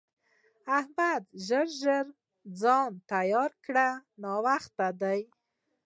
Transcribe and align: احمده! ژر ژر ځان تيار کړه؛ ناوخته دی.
احمده! 0.77 1.27
ژر 1.45 1.67
ژر 1.81 2.05
ځان 2.59 2.91
تيار 3.11 3.51
کړه؛ 3.65 3.87
ناوخته 4.21 4.87
دی. 5.01 5.19